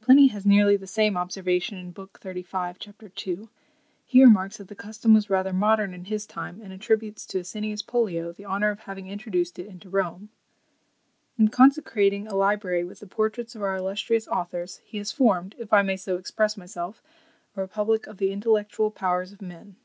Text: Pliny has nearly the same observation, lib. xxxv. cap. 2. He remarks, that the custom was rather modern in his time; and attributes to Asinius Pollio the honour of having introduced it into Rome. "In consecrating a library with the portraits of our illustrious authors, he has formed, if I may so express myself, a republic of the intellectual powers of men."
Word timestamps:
Pliny 0.00 0.26
has 0.26 0.44
nearly 0.44 0.76
the 0.76 0.88
same 0.88 1.16
observation, 1.16 1.94
lib. 1.96 2.12
xxxv. 2.14 2.78
cap. 2.80 3.02
2. 3.14 3.48
He 4.04 4.24
remarks, 4.24 4.56
that 4.56 4.66
the 4.66 4.74
custom 4.74 5.14
was 5.14 5.30
rather 5.30 5.52
modern 5.52 5.94
in 5.94 6.06
his 6.06 6.26
time; 6.26 6.60
and 6.60 6.72
attributes 6.72 7.24
to 7.26 7.38
Asinius 7.38 7.82
Pollio 7.84 8.32
the 8.32 8.44
honour 8.44 8.70
of 8.70 8.80
having 8.80 9.06
introduced 9.06 9.56
it 9.56 9.68
into 9.68 9.88
Rome. 9.88 10.30
"In 11.38 11.46
consecrating 11.46 12.26
a 12.26 12.34
library 12.34 12.82
with 12.82 12.98
the 12.98 13.06
portraits 13.06 13.54
of 13.54 13.62
our 13.62 13.76
illustrious 13.76 14.26
authors, 14.26 14.78
he 14.84 14.98
has 14.98 15.12
formed, 15.12 15.54
if 15.60 15.72
I 15.72 15.82
may 15.82 15.96
so 15.96 16.16
express 16.16 16.56
myself, 16.56 17.00
a 17.56 17.60
republic 17.60 18.08
of 18.08 18.16
the 18.18 18.32
intellectual 18.32 18.90
powers 18.90 19.30
of 19.30 19.40
men." 19.40 19.76